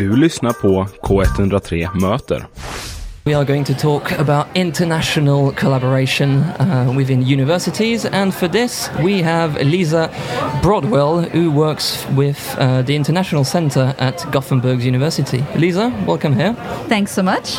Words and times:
Du 0.00 0.16
lyssnar 0.16 0.52
på 0.52 0.86
K103 1.02 2.00
Möter. 2.00 2.46
We 3.26 3.34
are 3.34 3.44
going 3.44 3.64
to 3.64 3.74
talk 3.74 4.12
about 4.12 4.48
international 4.56 5.52
collaboration 5.52 6.38
uh, 6.38 6.90
within 6.96 7.20
universities, 7.20 8.06
and 8.06 8.34
for 8.34 8.48
this, 8.48 8.88
we 9.02 9.20
have 9.20 9.56
Lisa 9.56 10.08
Broadwell, 10.62 11.20
who 11.20 11.50
works 11.50 12.06
with 12.16 12.56
uh, 12.56 12.80
the 12.80 12.96
International 12.96 13.44
Center 13.44 13.94
at 13.98 14.24
Gothenburg 14.32 14.80
University. 14.80 15.44
Lisa, 15.54 15.92
welcome 16.06 16.32
here. 16.34 16.54
Thanks 16.88 17.12
so 17.12 17.22
much. 17.22 17.58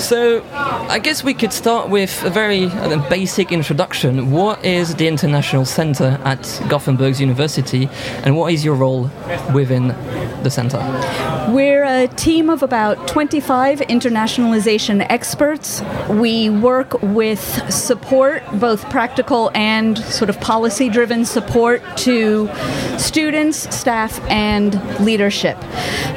So, 0.00 0.44
I 0.52 0.98
guess 0.98 1.22
we 1.22 1.32
could 1.32 1.52
start 1.52 1.90
with 1.90 2.24
a 2.24 2.30
very 2.30 2.64
uh, 2.64 3.08
basic 3.08 3.52
introduction. 3.52 4.32
What 4.32 4.64
is 4.64 4.96
the 4.96 5.06
International 5.06 5.64
Center 5.64 6.20
at 6.24 6.42
Gothenburg 6.68 7.20
University, 7.20 7.88
and 8.24 8.36
what 8.36 8.52
is 8.52 8.64
your 8.64 8.74
role 8.74 9.10
within 9.54 9.94
the 10.42 10.50
center? 10.50 10.78
We're 11.52 11.84
a 11.84 12.08
team 12.08 12.50
of 12.50 12.62
about 12.62 13.08
25 13.08 13.78
internationalization 13.80 14.87
experts. 14.96 15.82
We 16.08 16.50
work 16.50 17.00
with 17.02 17.40
support, 17.72 18.42
both 18.54 18.88
practical 18.90 19.50
and 19.54 19.98
sort 19.98 20.30
of 20.30 20.40
policy 20.40 20.88
driven 20.88 21.24
support 21.24 21.82
to 21.98 22.48
students, 22.98 23.74
staff, 23.74 24.20
and 24.28 24.74
leadership. 25.00 25.56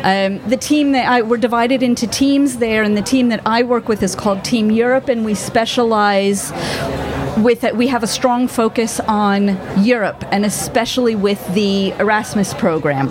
Um, 0.03 0.39
the 0.49 0.57
team 0.57 0.93
that 0.93 1.07
I, 1.07 1.21
we're 1.21 1.37
divided 1.37 1.83
into 1.83 2.07
teams 2.07 2.57
there, 2.57 2.83
and 2.83 2.97
the 2.97 3.01
team 3.01 3.29
that 3.29 3.41
I 3.45 3.63
work 3.63 3.87
with 3.87 4.01
is 4.01 4.15
called 4.15 4.43
Team 4.43 4.71
Europe, 4.71 5.09
and 5.09 5.25
we 5.25 5.35
specialize 5.35 6.51
with 7.37 7.63
it, 7.63 7.75
we 7.75 7.87
have 7.87 8.03
a 8.03 8.07
strong 8.07 8.47
focus 8.47 8.99
on 9.01 9.57
Europe 9.83 10.23
and 10.31 10.45
especially 10.45 11.15
with 11.15 11.41
the 11.53 11.91
Erasmus 11.91 12.53
program. 12.53 13.09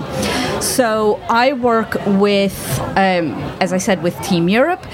So 0.60 1.20
I 1.30 1.54
work 1.54 1.94
with, 2.06 2.78
um, 2.96 3.32
as 3.60 3.72
I 3.72 3.78
said, 3.78 4.02
with 4.02 4.20
Team 4.20 4.48
Europe, 4.48 4.84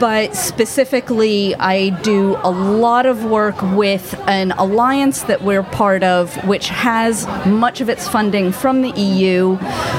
but 0.00 0.34
specifically, 0.34 1.54
I 1.54 1.90
do 2.02 2.36
a 2.42 2.50
lot 2.50 3.06
of 3.06 3.24
work 3.24 3.60
with 3.76 4.18
an 4.26 4.52
alliance 4.52 5.22
that 5.22 5.42
we're 5.42 5.62
part 5.62 6.02
of, 6.02 6.34
which 6.44 6.68
has 6.68 7.26
much 7.46 7.80
of 7.80 7.88
its 7.88 8.08
funding 8.08 8.50
from 8.50 8.82
the 8.82 8.90
EU, 8.90 9.54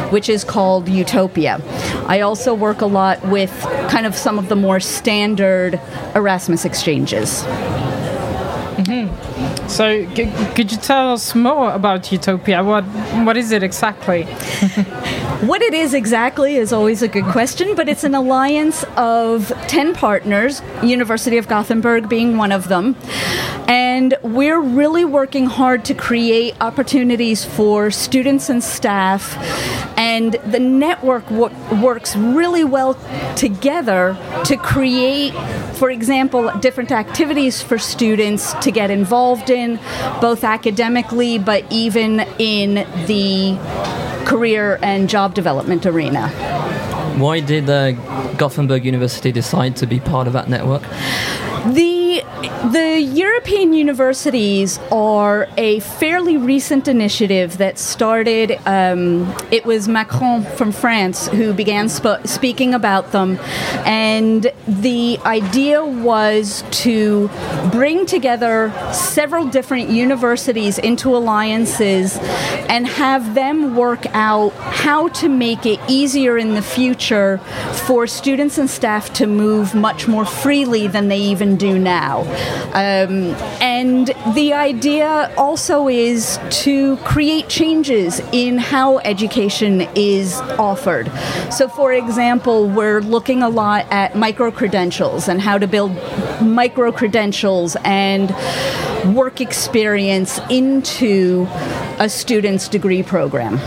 which 0.09 0.27
is 0.27 0.43
called 0.43 0.87
Eutopia. 0.87 1.61
I 2.07 2.21
also 2.21 2.53
work 2.53 2.81
a 2.81 2.85
lot 2.85 3.25
with 3.27 3.51
kind 3.89 4.05
of 4.05 4.15
some 4.15 4.37
of 4.37 4.49
the 4.49 4.55
more 4.55 4.81
standard 4.81 5.79
Erasmus 6.13 6.65
exchanges. 6.65 7.45
So, 9.67 10.07
c- 10.15 10.31
could 10.55 10.71
you 10.71 10.77
tell 10.77 11.13
us 11.13 11.33
more 11.35 11.71
about 11.73 12.03
Eutopia? 12.03 12.63
What 12.63 12.83
what 13.25 13.35
is 13.37 13.51
it 13.51 13.63
exactly? 13.63 14.27
What 15.41 15.61
it 15.61 15.73
is 15.73 15.93
exactly 15.93 16.55
is 16.55 16.71
always 16.71 17.01
a 17.01 17.07
good 17.09 17.25
question, 17.25 17.75
but 17.75 17.89
it's 17.89 18.03
an 18.05 18.15
alliance 18.15 18.85
of 18.95 19.49
10 19.67 19.93
partners, 19.93 20.61
University 20.81 21.37
of 21.37 21.47
Gothenburg 21.47 22.07
being 22.07 22.37
one 22.37 22.53
of 22.53 22.67
them. 22.69 22.95
And 23.67 24.15
we're 24.23 24.59
really 24.61 25.03
working 25.03 25.45
hard 25.45 25.83
to 25.85 25.93
create 25.93 26.55
opportunities 26.61 27.43
for 27.43 27.91
students 27.91 28.49
and 28.49 28.63
staff. 28.63 29.35
And 29.99 30.33
the 30.45 30.59
network 30.59 31.29
wo- 31.29 31.51
works 31.81 32.15
really 32.15 32.63
well 32.63 32.97
together 33.35 34.17
to 34.45 34.55
create, 34.57 35.33
for 35.75 35.89
example, 35.89 36.51
different 36.59 36.91
activities 36.91 37.61
for 37.61 37.77
students 37.77 38.53
to 38.55 38.71
get 38.71 38.89
involved 38.89 39.49
in, 39.49 39.79
both 40.21 40.43
academically 40.43 41.37
but 41.37 41.63
even 41.69 42.21
in 42.39 42.75
the 43.05 43.57
career 44.25 44.79
and 44.81 45.09
job 45.09 45.33
development 45.33 45.85
arena. 45.85 46.29
Why 47.17 47.39
did 47.39 47.69
uh, 47.69 47.91
Gothenburg 48.33 48.83
University 48.83 49.31
decide 49.31 49.75
to 49.77 49.87
be 49.87 49.99
part 49.99 50.27
of 50.27 50.33
that 50.33 50.49
network? 50.49 50.81
The 51.73 51.94
the 52.71 52.99
European 52.99 53.73
universities 53.73 54.79
are 54.91 55.47
a 55.55 55.79
fairly 55.81 56.35
recent 56.35 56.87
initiative 56.87 57.59
that 57.59 57.77
started. 57.77 58.59
Um, 58.65 59.35
it 59.51 59.65
was 59.65 59.87
Macron 59.87 60.43
from 60.43 60.71
France 60.71 61.27
who 61.27 61.53
began 61.53 61.89
sp- 61.93 62.25
speaking 62.25 62.73
about 62.73 63.11
them, 63.11 63.37
and 63.85 64.51
the 64.67 65.19
idea 65.25 65.85
was 65.85 66.63
to 66.83 67.29
bring 67.71 68.07
together 68.07 68.73
several 68.91 69.45
different 69.45 69.89
universities 69.89 70.79
into 70.79 71.15
alliances 71.15 72.17
and 72.67 72.87
have 72.87 73.35
them 73.35 73.75
work 73.75 74.05
out 74.15 74.49
how 74.53 75.09
to 75.09 75.29
make 75.29 75.67
it 75.67 75.79
easier 75.87 76.37
in 76.37 76.55
the 76.55 76.63
future 76.63 77.37
for 77.85 78.07
students 78.07 78.57
and 78.57 78.69
staff 78.69 79.13
to 79.13 79.27
move 79.27 79.75
much 79.75 80.07
more 80.07 80.25
freely 80.25 80.87
than 80.87 81.09
they 81.09 81.19
even 81.19 81.57
do 81.57 81.77
now. 81.77 82.23
Um, 82.73 83.33
and 83.61 84.07
the 84.33 84.53
idea 84.53 85.33
also 85.37 85.87
is 85.87 86.39
to 86.63 86.97
create 86.97 87.47
changes 87.47 88.19
in 88.31 88.57
how 88.57 88.99
education 88.99 89.81
is 89.95 90.35
offered. 90.59 91.11
So, 91.51 91.67
for 91.67 91.93
example, 91.93 92.67
we're 92.69 93.01
looking 93.01 93.43
a 93.43 93.49
lot 93.49 93.85
at 93.91 94.15
micro 94.15 94.51
credentials 94.51 95.27
and 95.27 95.41
how 95.41 95.57
to 95.57 95.67
build 95.67 95.95
micro 96.41 96.91
credentials 96.91 97.77
and 97.83 98.33
work 99.15 99.39
experience 99.39 100.39
into 100.49 101.47
a 101.99 102.09
student's 102.09 102.67
degree 102.67 103.03
program. 103.03 103.59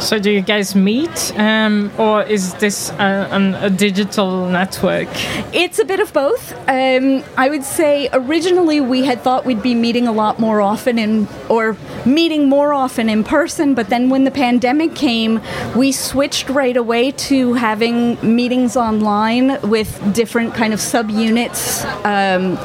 So, 0.00 0.18
do 0.18 0.30
you 0.30 0.40
guys 0.40 0.74
meet, 0.74 1.32
um, 1.36 1.92
or 1.98 2.22
is 2.22 2.54
this 2.54 2.90
a, 2.92 3.58
a 3.60 3.68
digital 3.68 4.46
network? 4.48 5.08
It's 5.54 5.78
a 5.78 5.84
bit 5.84 6.00
of 6.00 6.10
both. 6.14 6.52
Um, 6.68 7.22
I 7.36 7.50
would 7.50 7.64
say 7.64 8.08
originally 8.12 8.80
we 8.80 9.04
had 9.04 9.20
thought 9.20 9.44
we'd 9.44 9.62
be 9.62 9.74
meeting 9.74 10.08
a 10.08 10.12
lot 10.12 10.38
more 10.38 10.62
often 10.62 10.98
in, 10.98 11.28
or 11.50 11.76
meeting 12.06 12.48
more 12.48 12.72
often 12.72 13.08
in 13.08 13.24
person, 13.24 13.74
but 13.74 13.88
then 13.88 14.10
when 14.10 14.24
the 14.24 14.30
pandemic 14.30 14.94
came, 14.94 15.40
we 15.76 15.92
switched 15.92 16.48
right 16.48 16.76
away 16.76 17.10
to 17.12 17.54
having 17.54 18.18
meetings 18.36 18.76
online 18.76 19.60
with 19.68 20.14
different 20.14 20.54
kind 20.54 20.72
of 20.72 20.80
subunits. 20.80 21.84
Um, 22.04 22.58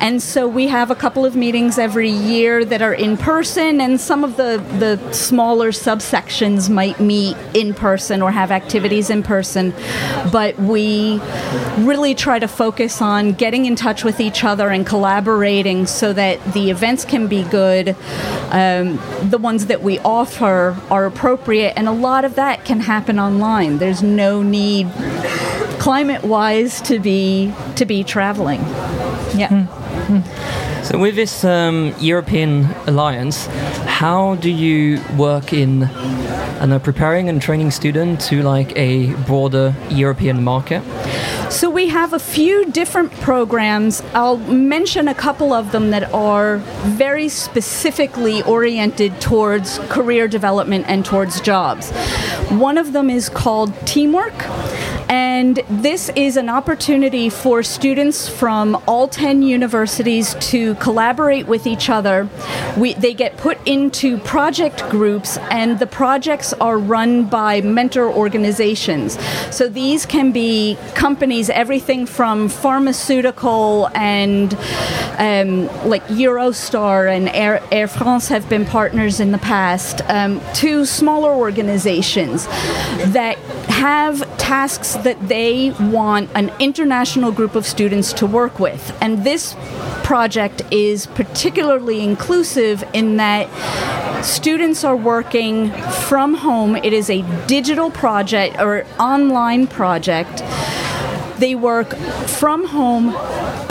and 0.00 0.22
so 0.22 0.46
we 0.46 0.68
have 0.68 0.90
a 0.90 0.94
couple 0.94 1.24
of 1.24 1.34
meetings 1.34 1.78
every 1.78 2.10
year 2.10 2.64
that 2.64 2.82
are 2.82 2.94
in 2.94 3.16
person, 3.16 3.80
and 3.80 4.00
some 4.00 4.24
of 4.24 4.36
the, 4.36 4.62
the 4.78 5.12
smaller 5.12 5.70
subsections 5.70 6.68
might 6.68 7.00
meet 7.00 7.36
in 7.54 7.74
person 7.74 8.20
or 8.22 8.30
have 8.30 8.50
activities 8.50 9.10
in 9.10 9.22
person. 9.22 9.72
But 10.30 10.58
we 10.58 11.20
really 11.78 12.14
try 12.14 12.38
to 12.38 12.48
focus 12.48 13.00
on 13.00 13.32
getting 13.32 13.66
in 13.66 13.76
touch 13.76 14.04
with 14.04 14.20
each 14.20 14.44
other 14.44 14.68
and 14.68 14.86
collaborating 14.86 15.86
so 15.86 16.12
that 16.12 16.42
the 16.52 16.70
events 16.70 17.04
can 17.04 17.26
be 17.26 17.42
good. 17.44 17.96
Um, 18.80 19.00
the 19.30 19.38
ones 19.38 19.66
that 19.66 19.82
we 19.82 19.98
offer 20.00 20.76
are 20.90 21.06
appropriate, 21.06 21.74
and 21.76 21.88
a 21.88 21.92
lot 21.92 22.24
of 22.24 22.34
that 22.34 22.64
can 22.64 22.80
happen 22.80 23.18
online. 23.18 23.78
There's 23.78 24.02
no 24.02 24.42
need 24.42 24.90
climate 25.78 26.24
wise 26.24 26.80
to 26.82 26.98
be 26.98 27.52
to 27.76 27.84
be 27.84 28.04
traveling. 28.04 28.60
Yeah. 29.36 29.66
So, 30.84 30.98
with 30.98 31.16
this 31.16 31.44
um, 31.44 31.94
European 31.98 32.66
alliance, 32.86 33.46
how 33.86 34.34
do 34.34 34.50
you 34.50 35.00
work 35.16 35.54
in 35.54 35.84
and 36.60 36.72
uh, 36.74 36.78
preparing 36.78 37.30
and 37.30 37.40
training 37.40 37.70
students 37.70 38.28
to 38.28 38.42
like 38.42 38.76
a 38.76 39.14
broader 39.24 39.74
European 39.88 40.44
market? 40.44 40.82
So 41.50 41.70
we 41.70 41.88
have 41.88 42.12
a 42.12 42.18
few 42.18 42.66
different 42.70 43.12
programs. 43.20 44.02
I'll 44.12 44.38
mention 44.38 45.08
a 45.08 45.14
couple 45.14 45.52
of 45.52 45.72
them 45.72 45.90
that 45.90 46.12
are 46.12 46.58
very 46.98 47.28
specifically 47.28 48.42
oriented 48.42 49.20
towards 49.20 49.78
career 49.88 50.26
development 50.28 50.84
and 50.88 51.04
towards 51.04 51.40
jobs. 51.40 51.90
One 52.50 52.76
of 52.76 52.92
them 52.92 53.08
is 53.08 53.28
called 53.28 53.72
Teamwork. 53.86 54.34
And 55.14 55.60
this 55.70 56.10
is 56.16 56.36
an 56.36 56.48
opportunity 56.48 57.30
for 57.30 57.62
students 57.62 58.28
from 58.28 58.82
all 58.88 59.06
10 59.06 59.42
universities 59.42 60.34
to 60.50 60.74
collaborate 60.86 61.46
with 61.46 61.68
each 61.68 61.88
other. 61.88 62.28
We, 62.76 62.94
they 62.94 63.14
get 63.14 63.36
put 63.36 63.64
into 63.64 64.18
project 64.18 64.82
groups, 64.90 65.36
and 65.52 65.78
the 65.78 65.86
projects 65.86 66.52
are 66.54 66.78
run 66.78 67.26
by 67.26 67.60
mentor 67.60 68.10
organizations. 68.10 69.16
So 69.54 69.68
these 69.68 70.04
can 70.04 70.32
be 70.32 70.76
companies, 70.96 71.48
everything 71.48 72.06
from 72.06 72.48
pharmaceutical 72.48 73.90
and 73.94 74.52
um, 75.18 75.66
like 75.88 76.04
Eurostar 76.08 77.08
and 77.14 77.28
Air, 77.28 77.62
Air, 77.70 77.86
France 77.86 78.26
have 78.28 78.48
been 78.48 78.66
partners 78.66 79.20
in 79.20 79.30
the 79.30 79.38
past, 79.38 80.00
um, 80.08 80.40
to 80.54 80.84
smaller 80.84 81.30
organizations 81.30 82.46
that 83.12 83.38
have 83.74 84.38
tasks 84.38 84.94
that 84.94 85.28
they 85.28 85.70
want 85.80 86.30
an 86.36 86.52
international 86.60 87.32
group 87.32 87.56
of 87.56 87.66
students 87.66 88.12
to 88.12 88.24
work 88.24 88.60
with. 88.60 88.96
And 89.00 89.24
this 89.24 89.56
project 90.04 90.62
is 90.70 91.06
particularly 91.06 92.00
inclusive 92.00 92.84
in 92.92 93.16
that 93.16 93.44
students 94.24 94.84
are 94.84 94.96
working 94.96 95.72
from 96.06 96.34
home. 96.34 96.76
It 96.76 96.92
is 96.92 97.10
a 97.10 97.22
digital 97.46 97.90
project 97.90 98.60
or 98.60 98.86
online 99.00 99.66
project. 99.66 100.44
They 101.40 101.56
work 101.56 101.94
from 102.40 102.66
home 102.66 103.12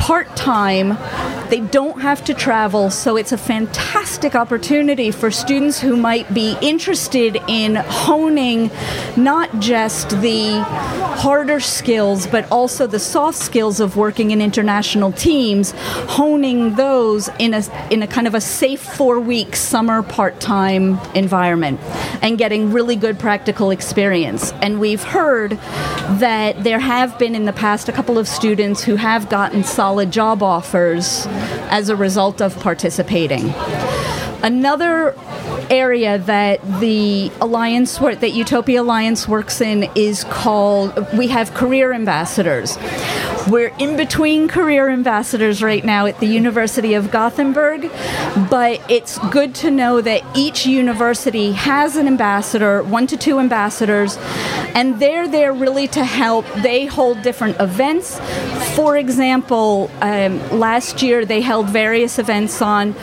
part 0.04 0.36
time. 0.36 0.98
They 1.50 1.62
don't 1.62 2.02
have 2.02 2.26
to 2.26 2.34
travel, 2.34 2.90
so 2.90 3.16
it's 3.16 3.32
a 3.32 3.38
fantastic 3.38 4.36
opportunity 4.36 5.12
for 5.12 5.32
students 5.32 5.80
who 5.80 5.96
might 5.96 6.34
be 6.34 6.58
interested 6.62 7.38
in 7.48 7.76
honing 7.76 8.70
not 9.16 9.60
just 9.60 10.10
the 10.20 10.60
harder 10.60 11.62
skills, 11.62 12.28
but 12.28 12.52
also 12.52 12.86
the 12.86 13.00
soft 13.00 13.38
skills 13.38 13.80
of 13.80 13.96
working 13.96 14.32
in 14.32 14.42
international 14.42 15.14
teams, 15.14 15.72
honing 16.10 16.76
those 16.76 17.30
in 17.40 17.54
a, 17.54 17.64
in 17.90 18.04
a 18.04 18.08
kind 18.08 18.28
of 18.28 18.36
a 18.36 18.42
safe 18.42 18.82
four 18.82 19.22
week 19.22 19.56
summer 19.56 20.04
part 20.04 20.42
time 20.42 21.00
environment 21.16 21.80
and 22.22 22.38
getting 22.38 22.74
really 22.74 22.98
good 22.98 23.18
practical 23.18 23.72
experience. 23.72 24.52
And 24.62 24.82
we've 24.82 25.04
heard 25.04 25.52
that 26.20 26.62
there 26.62 26.80
have 26.80 27.18
been 27.18 27.36
in 27.36 27.46
the 27.46 27.54
past 27.54 27.88
a 27.88 27.94
couple 27.94 28.18
of 28.18 28.28
students 28.28 28.84
who 28.84 28.98
have 28.98 29.30
gotten 29.30 29.64
solid 29.64 29.93
job 30.06 30.44
offers 30.44 31.26
as 31.70 31.90
a 31.90 31.96
result 31.96 32.42
of 32.42 32.60
participating. 32.60 33.54
Another 34.44 35.16
area 35.70 36.18
that 36.20 36.60
the 36.80 37.32
alliance 37.40 37.98
that 37.98 38.22
Eutopia 38.22 38.80
Alliance 38.80 39.28
works 39.28 39.62
in 39.62 39.90
is 39.96 40.24
called 40.26 41.08
we 41.14 41.28
have 41.28 41.54
career 41.54 41.94
ambassadors. 41.94 42.78
We're 43.50 43.74
in 43.78 43.98
between 43.98 44.48
career 44.48 44.90
ambassadors 44.90 45.62
right 45.62 45.84
now 45.84 46.06
at 46.06 46.20
the 46.22 46.28
University 46.28 46.94
of 46.94 47.12
Gothenburg, 47.12 47.92
but 48.50 48.82
it's 48.90 49.18
good 49.30 49.54
to 49.56 49.70
know 49.70 50.00
that 50.00 50.24
each 50.34 50.66
university 50.66 51.52
has 51.52 51.98
an 51.98 52.08
ambassador, 52.08 52.84
one 52.84 53.06
to 53.08 53.18
two 53.18 53.40
ambassadors, 53.40 54.18
and 54.76 54.98
they're 54.98 55.28
there 55.28 55.52
really 55.52 55.88
to 55.90 56.06
help. 56.06 56.46
They 56.62 56.86
hold 56.86 57.22
different 57.22 57.60
events. 57.60 58.18
For 58.76 58.96
example, 58.96 59.92
um, 60.02 60.40
last 60.58 61.02
year 61.02 61.26
they 61.26 61.42
held 61.42 61.70
various 61.70 62.20
events 62.20 62.62
on 62.62 62.94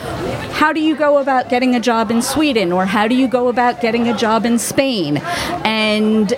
how 0.61 0.73
do 0.73 0.79
you 0.79 0.95
go 0.95 1.19
about 1.19 1.49
getting 1.49 1.75
a 1.75 1.79
job 1.79 2.09
in 2.09 2.21
Sweden 2.21 2.71
or 2.71 2.85
how 2.85 3.07
do 3.07 3.15
you 3.15 3.27
go 3.27 3.47
about 3.47 3.79
getting 3.79 4.07
a 4.07 4.17
job 4.17 4.45
in 4.45 4.57
Spain? 4.57 5.17
And 5.63 6.33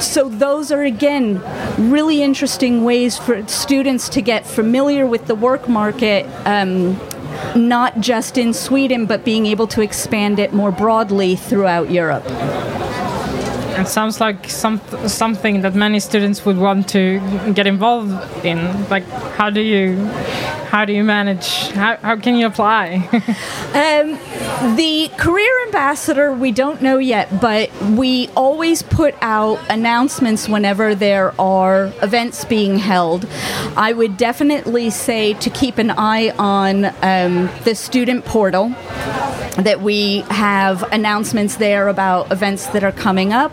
so 0.00 0.28
those 0.28 0.72
are 0.72 0.82
again 0.82 1.42
really 1.90 2.22
interesting 2.22 2.84
ways 2.84 3.19
for 3.22 3.46
students 3.48 4.08
to 4.10 4.22
get 4.22 4.46
familiar 4.46 5.06
with 5.06 5.26
the 5.26 5.34
work 5.34 5.68
market. 5.68 6.26
Um, 6.46 6.98
not 7.56 8.00
just 8.00 8.36
in 8.36 8.52
Sweden, 8.52 9.06
but 9.06 9.24
being 9.24 9.46
able 9.46 9.66
to 9.68 9.80
expand 9.80 10.38
it 10.38 10.52
more 10.52 10.72
broadly 10.72 11.36
throughout 11.36 11.90
Europe. 11.90 12.24
It 13.80 13.88
sounds 13.88 14.20
like 14.20 14.48
some, 14.50 14.80
something 15.06 15.62
that 15.62 15.74
many 15.74 16.00
students 16.00 16.44
would 16.44 16.58
want 16.58 16.88
to 16.90 17.20
get 17.54 17.66
involved 17.66 18.44
in. 18.44 18.88
Like, 18.88 19.04
how 19.38 19.48
do 19.50 19.60
you 19.60 19.96
how 20.70 20.84
do 20.84 20.92
you 20.92 21.02
manage? 21.02 21.68
How, 21.70 21.96
how 21.96 22.14
can 22.14 22.36
you 22.36 22.46
apply? 22.46 23.08
um, 23.74 24.76
the 24.76 25.10
career 25.16 25.50
ambassador, 25.66 26.32
we 26.32 26.52
don't 26.52 26.80
know 26.80 26.98
yet, 26.98 27.40
but 27.40 27.72
we 27.82 28.28
always 28.36 28.80
put 28.82 29.16
out 29.20 29.58
announcements 29.68 30.48
whenever 30.48 30.94
there 30.94 31.34
are 31.40 31.92
events 32.02 32.44
being 32.44 32.78
held. 32.78 33.26
I 33.76 33.92
would 33.92 34.16
definitely 34.16 34.90
say 34.90 35.34
to 35.34 35.50
keep 35.50 35.78
an 35.78 35.90
eye 35.90 36.30
on 36.38 36.84
um, 37.02 37.50
the 37.64 37.74
student 37.74 38.24
portal 38.24 38.68
that 39.56 39.80
we 39.80 40.20
have 40.30 40.82
announcements 40.92 41.56
there 41.56 41.88
about 41.88 42.30
events 42.32 42.66
that 42.68 42.84
are 42.84 42.92
coming 42.92 43.32
up. 43.32 43.52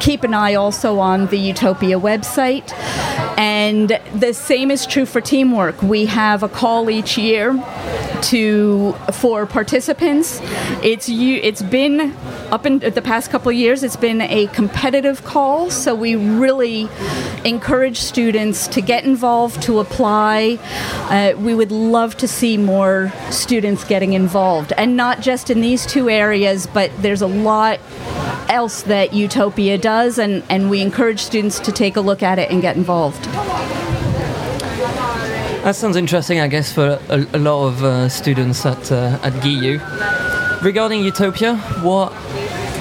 Keep 0.00 0.24
an 0.24 0.34
eye 0.34 0.54
also 0.54 0.98
on 0.98 1.26
the 1.26 1.52
Eutopia 1.52 2.00
website. 2.00 2.72
And 3.38 4.00
the 4.14 4.32
same 4.32 4.70
is 4.70 4.86
true 4.86 5.06
for 5.06 5.20
teamwork. 5.20 5.82
We 5.82 6.06
have 6.06 6.42
a 6.42 6.48
call 6.48 6.88
each 6.88 7.18
year 7.18 7.52
to 8.22 8.92
for 9.12 9.46
participants. 9.46 10.40
It's 10.82 11.08
you. 11.08 11.40
It's 11.42 11.62
been 11.62 12.14
up 12.54 12.66
in 12.66 12.78
the 12.78 13.02
past 13.02 13.32
couple 13.32 13.50
of 13.50 13.56
years. 13.56 13.82
It's 13.82 13.96
been 13.96 14.20
a 14.20 14.46
competitive 14.46 15.24
call, 15.24 15.70
so 15.70 15.92
we 15.92 16.14
really 16.14 16.88
encourage 17.44 17.98
students 17.98 18.68
to 18.68 18.80
get 18.80 19.02
involved, 19.04 19.60
to 19.62 19.80
apply. 19.80 20.60
Uh, 21.10 21.36
we 21.36 21.52
would 21.52 21.72
love 21.72 22.16
to 22.18 22.28
see 22.28 22.56
more 22.56 23.12
students 23.30 23.82
getting 23.82 24.12
involved, 24.12 24.72
and 24.76 24.96
not 24.96 25.20
just 25.20 25.50
in 25.50 25.60
these 25.60 25.84
two 25.84 26.08
areas, 26.08 26.68
but 26.68 26.92
there's 27.02 27.22
a 27.22 27.26
lot 27.26 27.80
else 28.48 28.82
that 28.82 29.10
Eutopia 29.10 29.80
does, 29.80 30.18
and, 30.18 30.44
and 30.48 30.70
we 30.70 30.80
encourage 30.80 31.18
students 31.18 31.58
to 31.58 31.72
take 31.72 31.96
a 31.96 32.00
look 32.00 32.22
at 32.22 32.38
it 32.38 32.52
and 32.52 32.62
get 32.62 32.76
involved. 32.76 33.24
That 35.64 35.74
sounds 35.74 35.96
interesting, 35.96 36.38
I 36.38 36.46
guess, 36.46 36.72
for 36.72 37.00
a, 37.08 37.26
a 37.32 37.38
lot 37.38 37.66
of 37.66 37.82
uh, 37.82 38.08
students 38.08 38.64
at, 38.64 38.92
uh, 38.92 39.18
at 39.24 39.32
GU. 39.42 39.80
Regarding 40.64 41.02
Eutopia, 41.02 41.58
what 41.82 42.12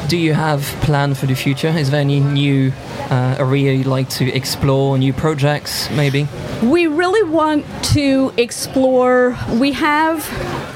do 0.08 0.18
you 0.18 0.34
have 0.34 0.62
planned 0.82 1.18
for 1.18 1.26
the 1.26 1.36
future? 1.36 1.70
Is 1.70 1.92
there 1.92 2.02
any 2.02 2.20
new 2.20 2.72
uh, 3.10 3.36
area 3.40 3.74
you'd 3.74 3.88
like 3.88 4.10
to 4.10 4.32
explore, 4.34 4.98
new 4.98 5.14
projects 5.14 5.90
maybe? 5.92 6.28
We 6.62 6.88
really 6.88 7.24
want 7.30 7.66
to 7.94 8.34
explore, 8.38 9.38
we 9.54 9.72
have 9.74 10.28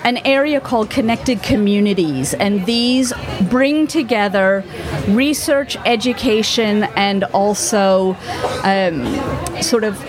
an 0.04 0.18
area 0.26 0.60
called 0.60 0.90
Connected 0.90 1.44
Communities, 1.44 2.34
and 2.34 2.66
these 2.66 3.14
bring 3.50 3.88
together 3.88 4.64
research, 5.08 5.78
education, 5.86 6.84
and 6.96 7.24
also 7.26 8.16
um, 8.64 9.06
sort 9.62 9.84
of 9.84 10.00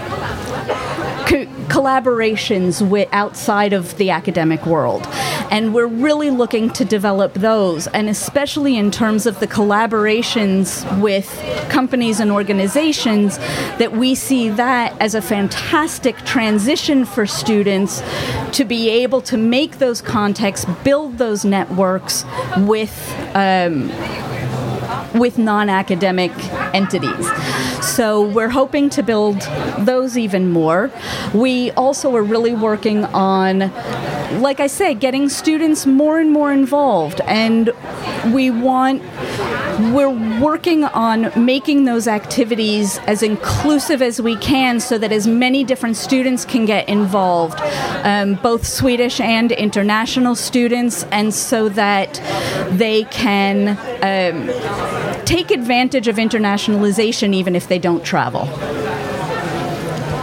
collaborations 1.79 2.87
with 2.87 3.09
outside 3.13 3.73
of 3.73 3.97
the 3.99 4.11
academic 4.11 4.67
world. 4.67 5.07
And 5.53 5.73
we're 5.73 5.87
really 5.87 6.29
looking 6.29 6.71
to 6.71 6.85
develop 6.85 7.35
those, 7.35 7.87
and 7.89 8.09
especially 8.09 8.77
in 8.77 8.91
terms 8.91 9.27
of 9.27 9.39
the 9.39 9.47
collaborations 9.47 10.69
with 11.01 11.29
companies 11.71 12.19
and 12.19 12.33
organizations, 12.33 13.39
that 13.79 13.93
we 13.93 14.17
see 14.17 14.49
that 14.49 15.01
as 15.01 15.15
a 15.15 15.23
fantastic 15.23 16.17
transition 16.25 17.05
for 17.05 17.27
students 17.27 18.03
to 18.53 18.65
be 18.65 18.91
able 18.91 19.21
to 19.23 19.37
make 19.37 19.79
those 19.79 20.03
contacts, 20.03 20.65
build 20.83 21.19
those 21.19 21.45
networks 21.45 22.25
with. 22.57 23.15
Um, 23.37 23.93
with 25.15 25.39
non 25.39 25.69
academic 25.69 26.33
entities. 26.81 27.27
So 27.97 28.05
we're 28.37 28.55
hoping 28.61 28.91
to 28.91 29.03
build 29.03 29.41
those 29.79 30.17
even 30.17 30.51
more. 30.51 30.91
We 31.35 31.71
also 31.73 32.15
are 32.17 32.27
really 32.35 32.55
working 32.55 33.05
on, 33.07 33.59
like 34.41 34.61
I 34.61 34.69
say, 34.69 34.95
getting 34.95 35.29
students 35.29 35.87
more 35.87 36.17
and 36.23 36.31
more 36.31 36.53
involved. 36.53 37.21
And 37.23 37.71
we 38.33 38.51
want 38.51 39.03
we're 39.79 40.41
working 40.41 40.83
on 40.85 41.31
making 41.37 41.85
those 41.85 42.09
activities 42.09 42.99
as 43.07 43.23
inclusive 43.23 44.03
as 44.03 44.21
we 44.21 44.35
can 44.37 44.81
so 44.81 44.99
that 44.99 45.13
as 45.13 45.27
many 45.29 45.63
different 45.63 45.97
students 45.97 46.45
can 46.45 46.65
get 46.65 46.89
involved, 46.89 47.61
um, 48.03 48.35
both 48.43 48.67
Swedish 48.67 49.21
and 49.21 49.53
international 49.53 50.35
students, 50.35 51.05
and 51.13 51.33
so 51.33 51.69
that 51.69 52.21
they 52.71 53.05
can 53.05 53.79
um, 54.03 55.25
take 55.25 55.53
advantage 55.53 56.09
of 56.09 56.19
internationalization 56.69 57.35
even 57.35 57.57
if 57.57 57.69
they 57.69 57.79
don't 57.79 58.05
travel. 58.05 58.47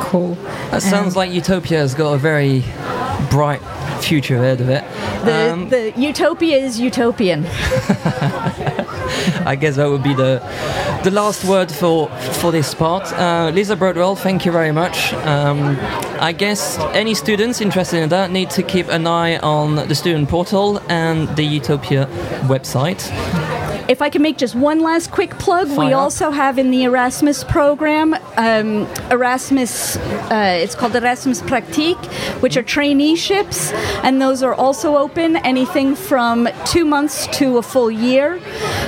Cool. 0.01 0.35
That 0.71 0.81
sounds 0.81 1.15
um, 1.15 1.19
like 1.19 1.31
Eutopia 1.31 1.77
has 1.77 1.93
got 1.93 2.13
a 2.13 2.17
very 2.17 2.63
bright 3.29 3.61
future 4.01 4.37
ahead 4.37 4.61
of 4.61 4.69
it. 4.69 4.83
The, 5.25 5.53
um, 5.53 5.69
the 5.69 5.93
utopia 5.97 6.57
is 6.57 6.79
utopian. 6.79 7.45
I 9.45 9.55
guess 9.59 9.75
that 9.77 9.87
would 9.87 10.03
be 10.03 10.13
the 10.13 10.41
the 11.03 11.11
last 11.11 11.43
word 11.45 11.71
for 11.71 12.09
for 12.39 12.51
this 12.51 12.73
part. 12.73 13.11
Uh, 13.13 13.51
Lisa 13.53 13.75
Broadwell, 13.75 14.15
thank 14.15 14.45
you 14.45 14.51
very 14.51 14.71
much. 14.71 15.13
Um, 15.13 15.77
I 16.19 16.31
guess 16.31 16.77
any 16.93 17.13
students 17.13 17.61
interested 17.61 18.01
in 18.01 18.09
that 18.09 18.31
need 18.31 18.49
to 18.51 18.63
keep 18.63 18.87
an 18.89 19.07
eye 19.07 19.37
on 19.37 19.75
the 19.75 19.95
student 19.95 20.29
portal 20.29 20.79
and 20.89 21.27
the 21.35 21.59
Eutopia 21.59 22.07
website. 22.47 23.11
If 23.87 24.01
I 24.01 24.09
can 24.09 24.23
make 24.23 24.37
just 24.37 24.55
one 24.55 24.79
last 24.79 25.11
quick 25.11 25.37
plug, 25.37 25.67
Fire 25.67 25.85
we 25.87 25.93
also 25.93 26.31
have 26.31 26.57
in 26.57 26.71
the 26.71 26.83
Erasmus 26.85 27.43
program 27.43 28.15
um, 28.35 28.87
Erasmus. 29.11 29.97
Uh, 29.97 30.59
it's 30.61 30.73
called 30.73 30.95
Erasmus 30.95 31.41
Praktik, 31.41 32.03
which 32.41 32.57
are 32.57 32.63
traineeships, 32.63 33.71
and 34.03 34.19
those 34.19 34.41
are 34.41 34.55
also 34.55 34.97
open 34.97 35.35
anything 35.37 35.95
from 35.95 36.49
two 36.65 36.83
months 36.83 37.27
to 37.37 37.57
a 37.57 37.61
full 37.61 37.91
year. 37.91 38.35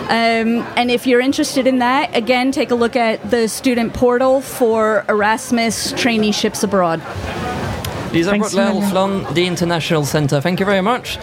Um, 0.09 0.65
and 0.75 0.89
if 0.89 1.05
you're 1.05 1.21
interested 1.21 1.67
in 1.67 1.77
that, 1.79 2.15
again, 2.15 2.51
take 2.51 2.71
a 2.71 2.75
look 2.75 2.95
at 2.95 3.29
the 3.29 3.47
student 3.47 3.93
portal 3.93 4.41
for 4.41 5.05
Erasmus 5.07 5.93
traineeships 5.93 6.63
abroad. 6.63 7.01
Lisa 8.11 8.35
Broadwell 8.35 8.81
from 8.89 9.31
the 9.33 9.45
International 9.45 10.05
Centre, 10.05 10.41
thank 10.41 10.59
you 10.59 10.65
very 10.65 10.81
much. 10.81 11.19